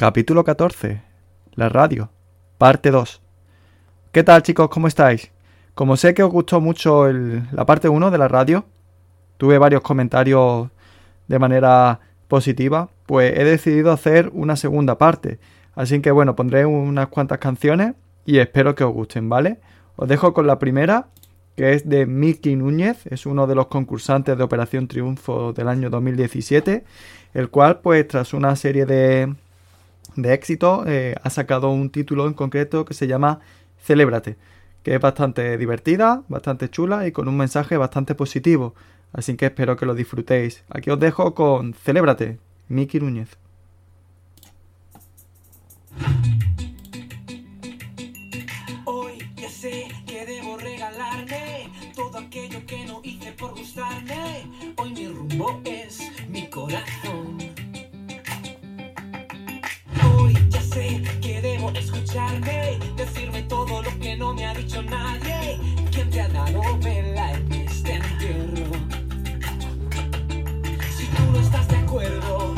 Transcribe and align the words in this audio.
Capítulo 0.00 0.44
14. 0.44 1.02
La 1.56 1.68
radio. 1.68 2.08
Parte 2.56 2.92
2. 2.92 3.20
¿Qué 4.12 4.22
tal 4.22 4.44
chicos? 4.44 4.68
¿Cómo 4.68 4.86
estáis? 4.86 5.32
Como 5.74 5.96
sé 5.96 6.14
que 6.14 6.22
os 6.22 6.30
gustó 6.30 6.60
mucho 6.60 7.12
la 7.12 7.66
parte 7.66 7.88
1 7.88 8.12
de 8.12 8.18
la 8.18 8.28
radio, 8.28 8.64
tuve 9.38 9.58
varios 9.58 9.82
comentarios 9.82 10.68
de 11.26 11.38
manera 11.40 11.98
positiva, 12.28 12.90
pues 13.06 13.36
he 13.36 13.42
decidido 13.42 13.90
hacer 13.90 14.30
una 14.34 14.54
segunda 14.54 14.98
parte. 14.98 15.40
Así 15.74 16.00
que 16.00 16.12
bueno, 16.12 16.36
pondré 16.36 16.64
unas 16.64 17.08
cuantas 17.08 17.38
canciones 17.38 17.94
y 18.24 18.38
espero 18.38 18.76
que 18.76 18.84
os 18.84 18.92
gusten, 18.92 19.28
¿vale? 19.28 19.58
Os 19.96 20.08
dejo 20.08 20.32
con 20.32 20.46
la 20.46 20.60
primera, 20.60 21.08
que 21.56 21.72
es 21.72 21.88
de 21.88 22.06
Miki 22.06 22.54
Núñez, 22.54 23.04
es 23.08 23.26
uno 23.26 23.48
de 23.48 23.56
los 23.56 23.66
concursantes 23.66 24.38
de 24.38 24.44
Operación 24.44 24.86
Triunfo 24.86 25.52
del 25.52 25.66
año 25.66 25.90
2017, 25.90 26.84
el 27.34 27.50
cual 27.50 27.80
pues 27.80 28.06
tras 28.06 28.32
una 28.32 28.54
serie 28.54 28.86
de 28.86 29.34
de 30.16 30.34
éxito, 30.34 30.84
eh, 30.86 31.14
ha 31.22 31.30
sacado 31.30 31.70
un 31.70 31.90
título 31.90 32.26
en 32.26 32.34
concreto 32.34 32.84
que 32.84 32.94
se 32.94 33.06
llama 33.06 33.40
Celébrate, 33.82 34.36
que 34.82 34.94
es 34.94 35.00
bastante 35.00 35.56
divertida, 35.58 36.22
bastante 36.28 36.68
chula 36.68 37.06
y 37.06 37.12
con 37.12 37.28
un 37.28 37.36
mensaje 37.36 37.76
bastante 37.76 38.14
positivo. 38.14 38.74
Así 39.12 39.36
que 39.36 39.46
espero 39.46 39.76
que 39.76 39.86
lo 39.86 39.94
disfrutéis. 39.94 40.64
Aquí 40.68 40.90
os 40.90 41.00
dejo 41.00 41.34
con 41.34 41.74
Celébrate, 41.74 42.38
Miki 42.68 43.00
Núñez. 43.00 43.38
Escucharme, 62.08 62.78
decirme 62.96 63.42
todo 63.42 63.82
lo 63.82 63.98
que 63.98 64.16
no 64.16 64.32
me 64.32 64.46
ha 64.46 64.54
dicho 64.54 64.82
nadie. 64.82 65.58
¿Quién 65.92 66.08
te 66.10 66.22
ha 66.22 66.28
dado 66.28 66.62
vela 66.78 67.32
en 67.32 67.52
este 67.52 67.94
entierro? 67.94 68.72
Si 70.96 71.06
tú 71.06 71.22
no 71.32 71.38
estás 71.38 71.68
de 71.68 71.76
acuerdo, 71.76 72.54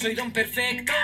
soy 0.00 0.14
don 0.14 0.30
perfecto, 0.30 0.94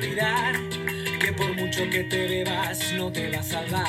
que 0.00 1.32
por 1.36 1.54
mucho 1.54 1.88
que 1.88 2.02
te 2.02 2.26
debas 2.26 2.92
no 2.94 3.12
te 3.12 3.30
va 3.30 3.38
a 3.38 3.42
salvar. 3.44 3.86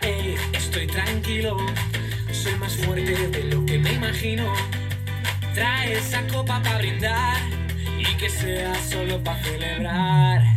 Hey, 0.00 0.36
estoy 0.52 0.86
tranquilo, 0.86 1.56
soy 2.30 2.54
más 2.56 2.76
fuerte 2.76 3.26
de 3.26 3.44
lo 3.44 3.66
que 3.66 3.76
me 3.76 3.94
imagino. 3.94 4.52
Trae 5.54 5.94
esa 5.94 6.24
copa 6.28 6.62
para 6.62 6.78
brindar 6.78 7.42
y 7.98 8.04
que 8.16 8.30
sea 8.30 8.72
solo 8.88 9.20
para 9.24 9.42
celebrar. 9.42 10.47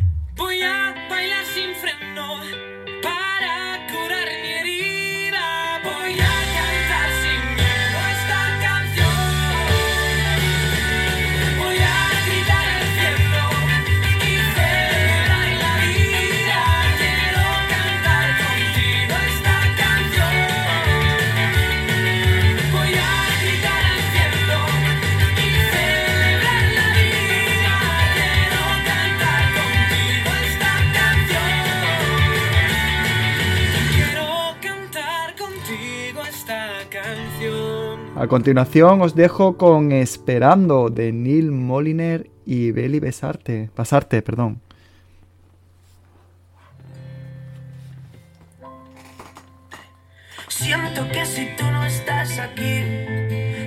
continuación 38.32 39.02
os 39.02 39.14
dejo 39.14 39.58
con 39.58 39.92
Esperando 39.92 40.90
de 40.90 41.12
Neil 41.12 41.52
Moliner 41.52 42.32
y 42.46 42.72
Beli 42.72 43.02
Besarte, 43.02 43.70
Pasarte, 43.76 44.22
perdón. 44.22 44.62
Siento 50.48 51.02
que 51.12 51.26
si 51.26 51.46
tú 51.58 51.66
no 51.66 51.84
estás 51.84 52.40
aquí, 52.40 52.78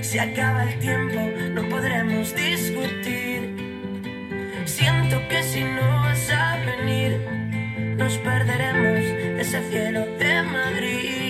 se 0.01 0.19
acaba 0.19 0.65
el 0.65 0.79
tiempo, 0.79 1.21
no 1.53 1.69
podremos 1.69 2.35
discutir. 2.35 3.41
Siento 4.65 5.17
que 5.29 5.43
si 5.43 5.61
no 5.61 5.87
vas 6.05 6.31
a 6.31 6.57
venir, 6.65 7.21
nos 7.99 8.17
perderemos 8.17 9.05
ese 9.43 9.61
cielo 9.69 10.07
de 10.19 10.43
Madrid. 10.43 11.24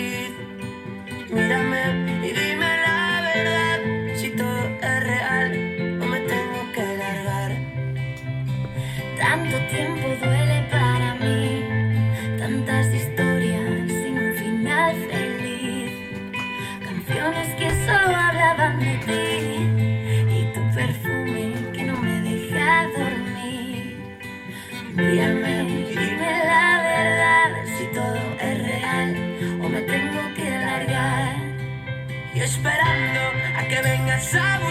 inside 34.14 34.63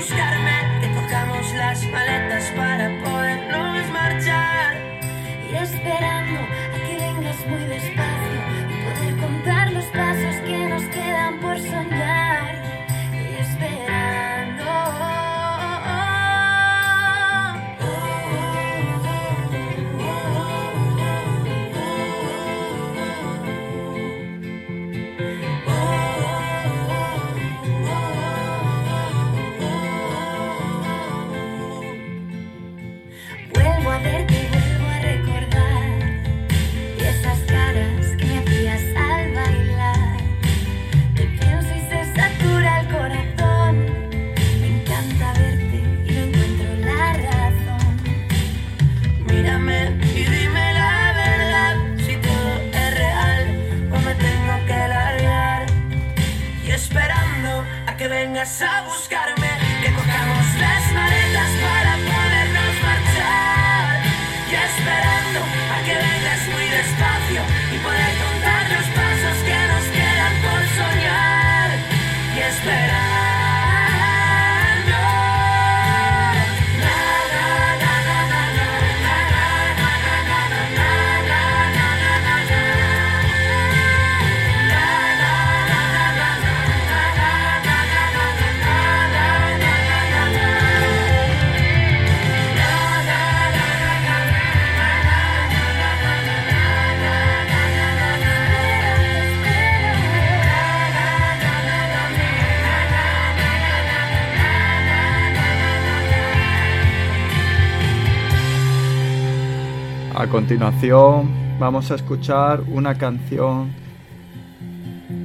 continuación 110.54 111.58
vamos 111.58 111.90
a 111.90 111.96
escuchar 111.96 112.62
una 112.62 112.94
canción 112.94 113.74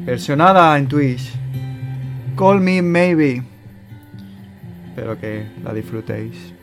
versionada 0.06 0.78
en 0.78 0.88
Twitch, 0.88 1.34
Call 2.34 2.62
Me 2.62 2.80
Maybe. 2.80 3.42
Espero 4.88 5.20
que 5.20 5.46
la 5.62 5.74
disfrutéis. 5.74 6.54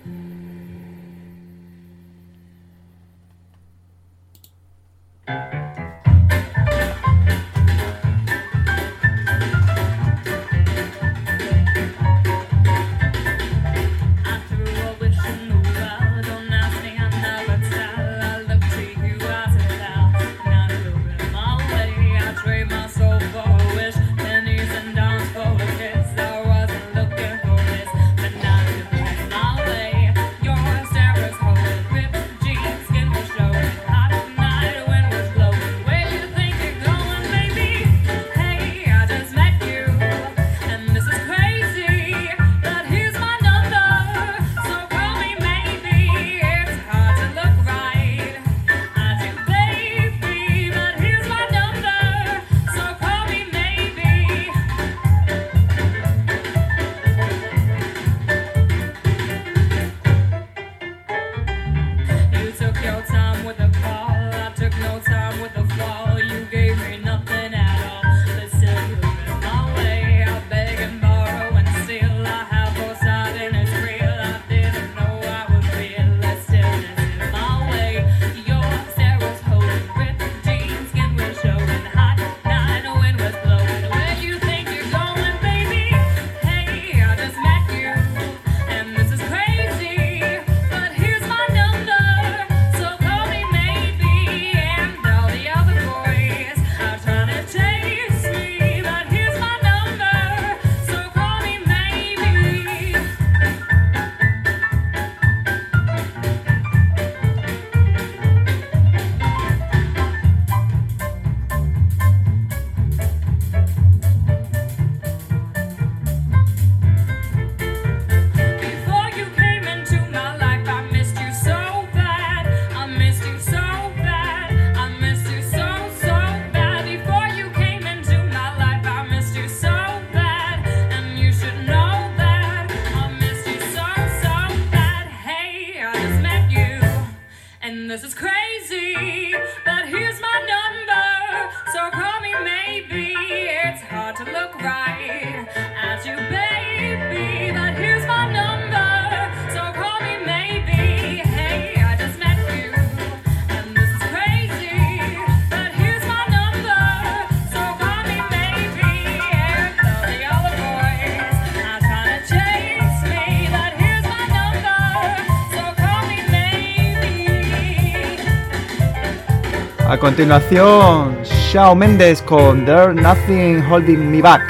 A 169.88 170.00
continuación, 170.00 171.22
Shawn 171.24 171.78
Mendes 171.78 172.20
con 172.24 172.66
There 172.66 172.92
Nothing 172.96 173.62
Holding 173.70 174.10
Me 174.10 174.20
Back. 174.20 174.42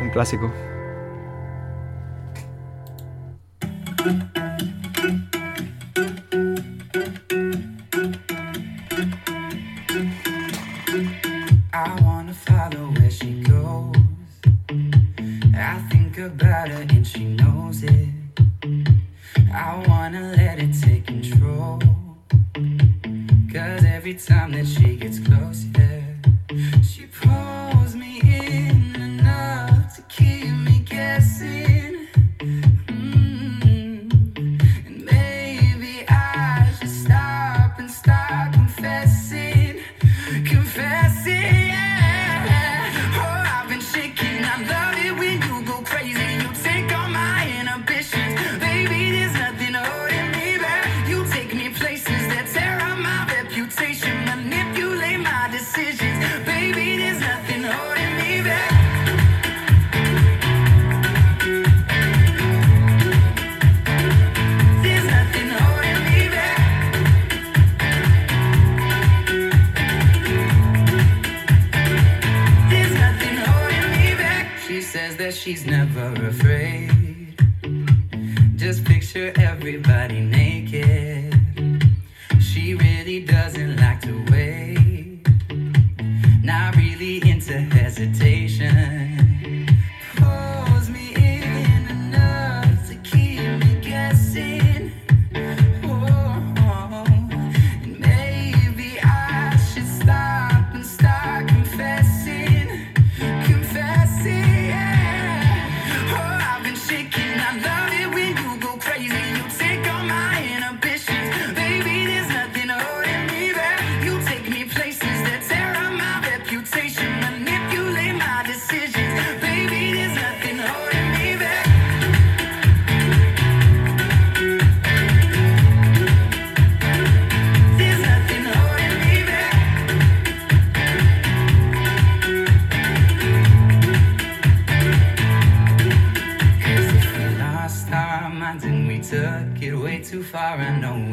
Un 0.00 0.08
clásico. 0.08 0.63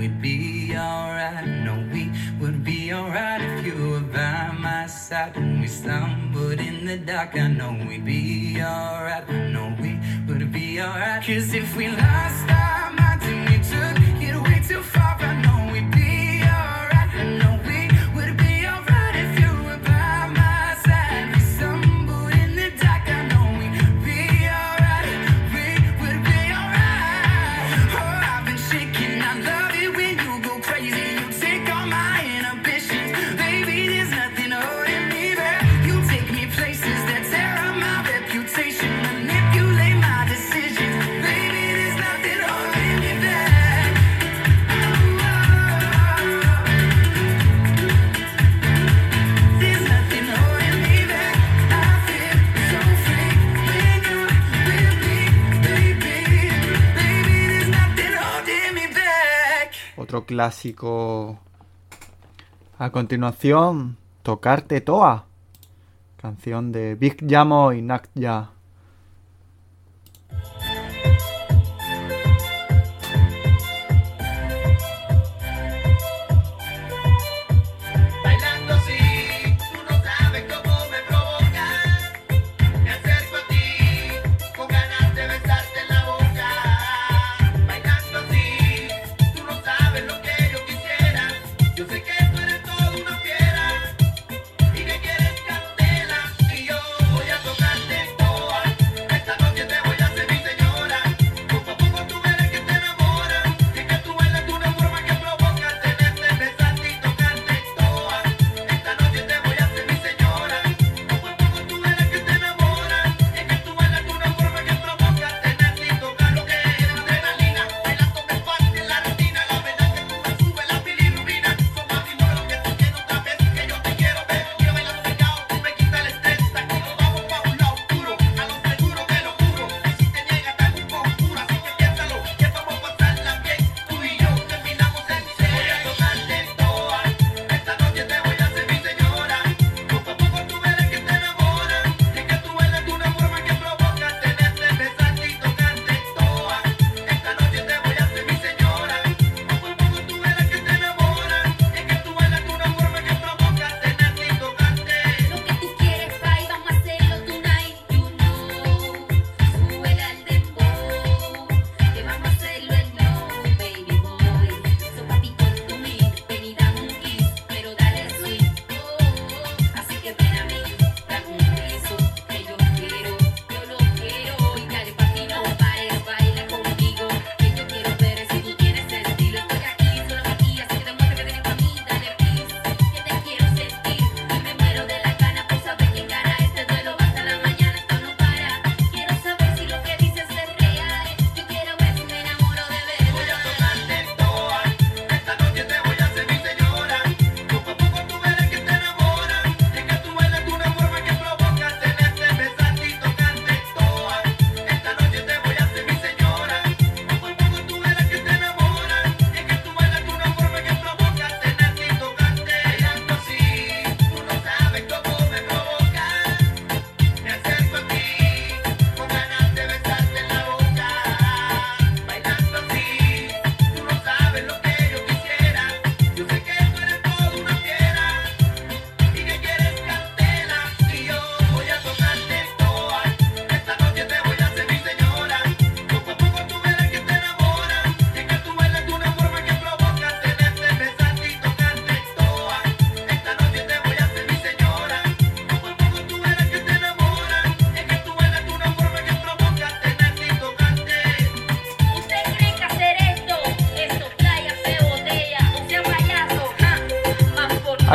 we'd 0.01 0.19
be 0.19 0.75
alright. 0.75 1.47
No, 1.63 1.75
we 1.93 2.11
would 2.39 2.63
be 2.63 2.91
alright 2.91 3.39
if 3.39 3.65
you 3.65 3.75
were 3.91 3.99
by 3.99 4.51
my 4.59 4.87
side. 4.87 5.35
When 5.35 5.61
we 5.61 5.67
stumbled 5.67 6.59
in 6.59 6.85
the 6.87 6.97
dark, 6.97 7.35
I 7.35 7.47
know 7.47 7.71
we'd 7.87 8.03
be 8.03 8.59
alright. 8.59 9.29
No, 9.29 9.63
we 9.79 9.99
would 10.27 10.51
be 10.51 10.81
alright. 10.81 11.23
Cause 11.23 11.53
if 11.53 11.75
we 11.75 11.87
lost 11.89 12.49
our 12.49 12.80
clásico. 60.19 61.39
A 62.77 62.89
continuación, 62.91 63.97
Tocarte 64.23 64.81
Toa, 64.81 65.25
canción 66.17 66.71
de 66.71 66.95
Big 66.95 67.25
Yamo 67.25 67.71
y 67.73 67.81
Nakja. 67.81 68.51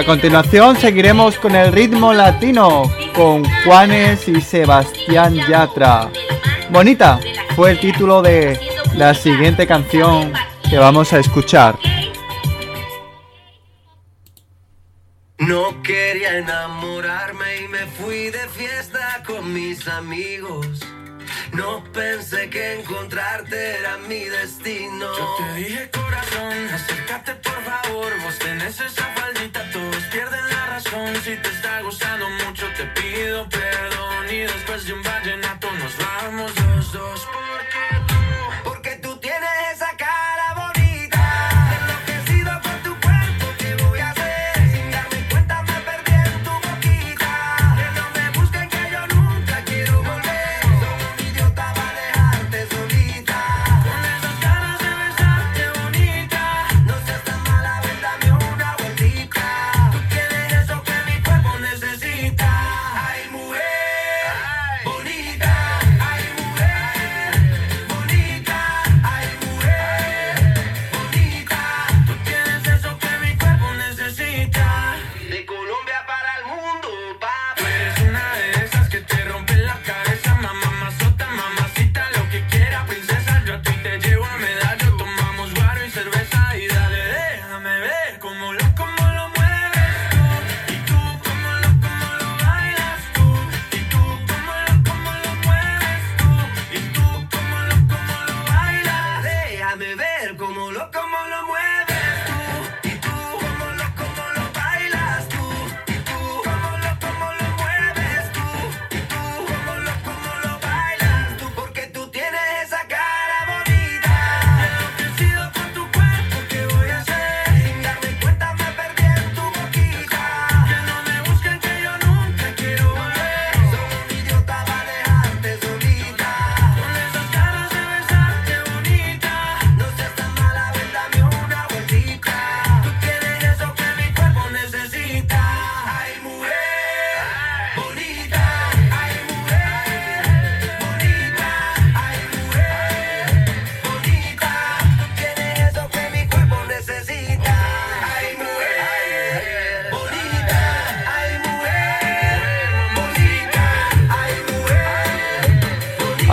continuación 0.06 0.76
seguiremos 0.76 1.36
con 1.36 1.56
el 1.56 1.72
ritmo 1.72 2.12
latino, 2.12 2.84
con 3.14 3.44
Juanes 3.64 4.28
y 4.28 4.40
Sebastián 4.40 5.34
Yatra. 5.48 6.10
Bonita 6.70 7.18
fue 7.56 7.72
el 7.72 7.80
título 7.80 8.22
de 8.22 8.58
la 8.94 9.14
siguiente 9.14 9.66
canción 9.66 10.32
que 10.70 10.78
vamos 10.78 11.12
a 11.12 11.18
escuchar. 11.18 11.76
No 15.38 15.82
quería 15.82 16.38
enamorarme 16.38 17.64
y 17.64 17.68
me 17.68 17.86
fui 17.86 18.30
de 18.30 18.48
fiesta 18.48 19.22
con 19.26 19.52
mis 19.52 19.86
amigos. 19.88 20.86
No 21.52 21.82
pensé 21.92 22.50
que 22.50 22.80
encontrarte 22.80 23.78
era 23.78 23.96
mi 24.08 24.24
destino. 24.24 25.06
Yo 25.16 25.36
te 25.38 25.54
dije 25.54 25.90
corazón, 25.90 26.68
acércate 26.72 27.34
por 27.36 27.62
favor, 27.64 28.12
vos 28.22 28.38
tenés 28.38 28.80
esa 28.80 29.04
faldita 29.14 29.70
todo 29.70 29.95
pierden 30.16 30.48
la 30.48 30.66
razón. 30.66 31.14
Si 31.24 31.36
te 31.36 31.48
está 31.50 31.82
gustando 31.82 32.26
mucho, 32.30 32.66
te 32.74 32.84
pido 32.98 33.46
perdón. 33.50 34.24
Y 34.30 34.38
después 34.38 34.86
de 34.86 34.94
un 34.94 35.02
vallenato 35.02 35.70
nos 35.72 35.94
vamos 35.98 36.55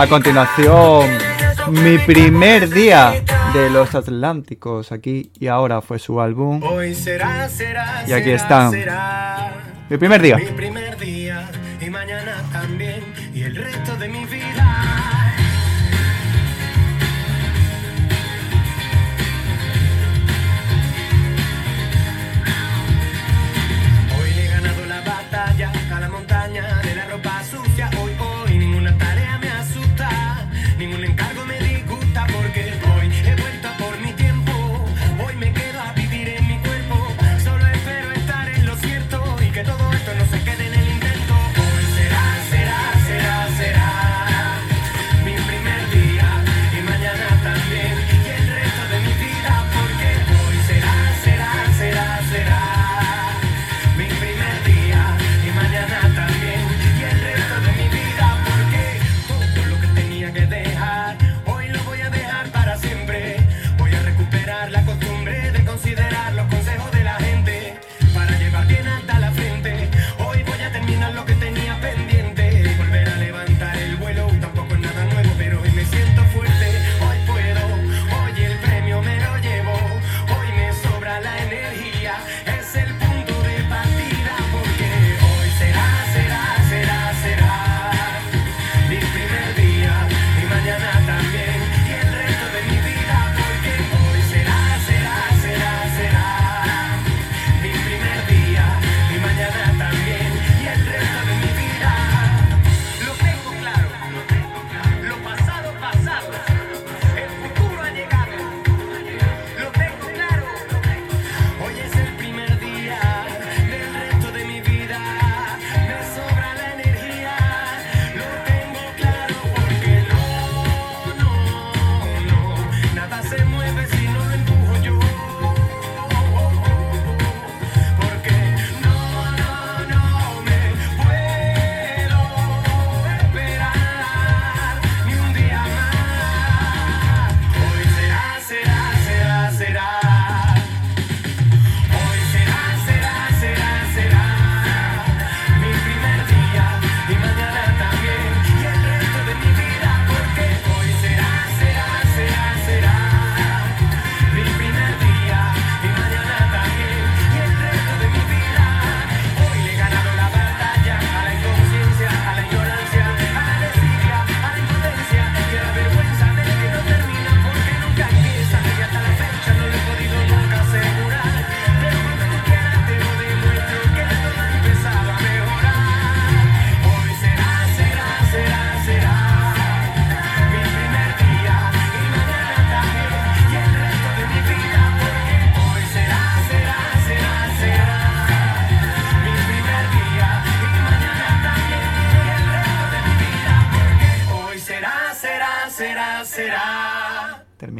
A 0.04 0.06
continuación, 0.06 1.08
mi 1.70 1.96
primer 1.96 2.68
día 2.68 3.22
de 3.54 3.70
los 3.70 3.94
Atlánticos 3.94 4.92
aquí 4.92 5.32
y 5.40 5.46
ahora 5.46 5.80
fue 5.80 5.98
su 5.98 6.20
álbum. 6.20 6.62
Hoy 6.62 6.94
será, 6.94 7.48
será, 7.48 8.04
y 8.06 8.12
aquí 8.12 8.32
están. 8.32 8.70
Será, 8.70 9.54
mi 9.88 9.96
primer 9.96 10.20
día. 10.20 10.36
Mi 10.36 10.44
primer 10.44 10.98
día 10.98 11.50
y 11.80 11.88
mañana 11.88 12.34
también 12.52 13.02
y 13.34 13.44
el 13.44 13.56
resto 13.56 13.96
de 13.96 14.08
mi 14.10 14.26
vida. 14.26 14.73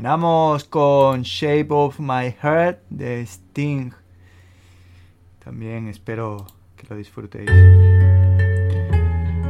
Terminamos 0.05 0.65
con 0.65 1.23
Shape 1.23 1.69
of 1.71 1.99
My 1.99 2.31
Heart 2.43 2.79
de 2.91 3.23
Sting. 3.23 3.91
También 5.43 5.89
espero 5.89 6.45
que 6.77 6.87
lo 6.91 6.95
disfrutéis. 6.95 7.51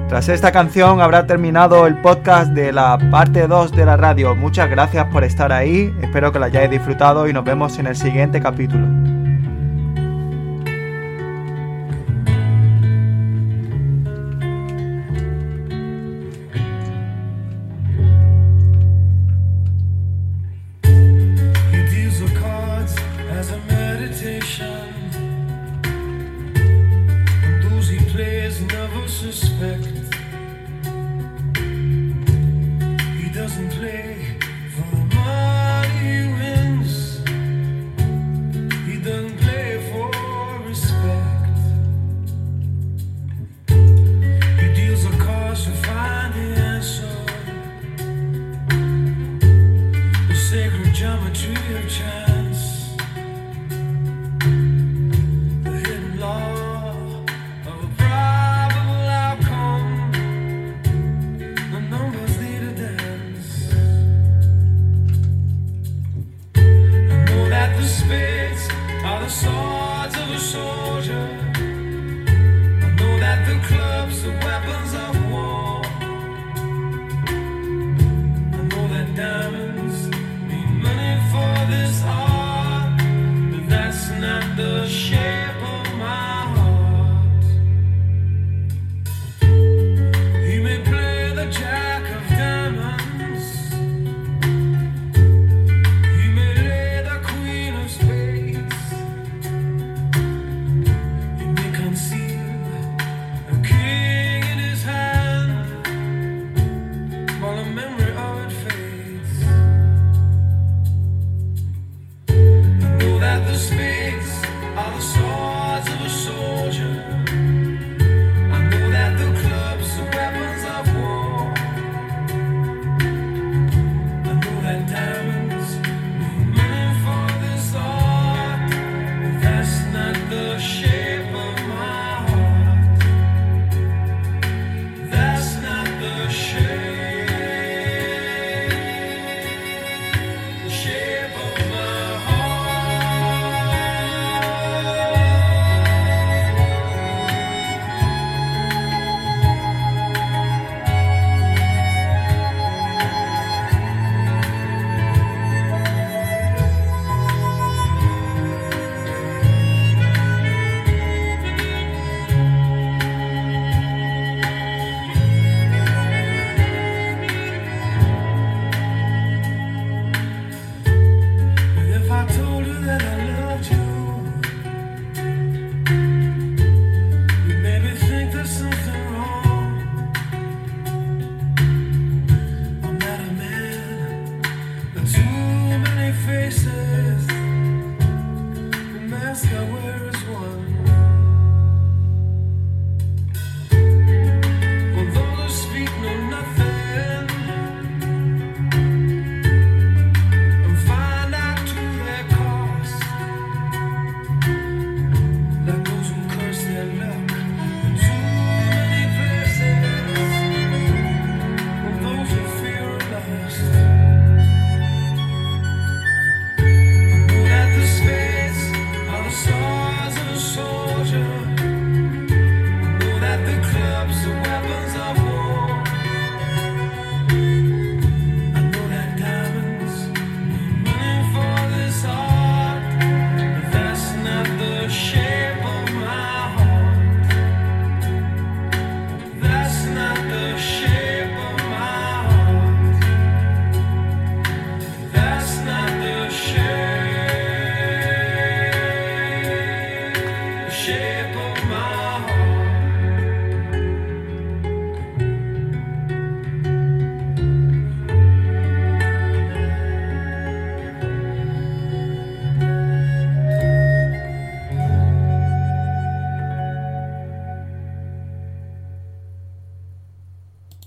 Tras 0.09 0.29
esta 0.29 0.53
canción 0.53 1.01
habrá 1.01 1.27
terminado 1.27 1.88
el 1.88 2.01
podcast 2.01 2.53
de 2.53 2.71
la 2.71 2.97
parte 3.11 3.49
2 3.49 3.73
de 3.73 3.85
la 3.85 3.97
radio. 3.97 4.37
Muchas 4.37 4.71
gracias 4.71 5.05
por 5.07 5.25
estar 5.25 5.51
ahí, 5.51 5.93
espero 6.01 6.31
que 6.31 6.38
lo 6.38 6.45
hayáis 6.45 6.71
disfrutado 6.71 7.27
y 7.27 7.33
nos 7.33 7.43
vemos 7.43 7.77
en 7.81 7.88
el 7.88 7.97
siguiente 7.97 8.40
capítulo. 8.40 8.87